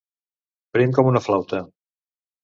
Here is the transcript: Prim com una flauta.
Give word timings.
Prim 0.77 0.95
com 0.99 1.09
una 1.11 1.21
flauta. 1.25 1.59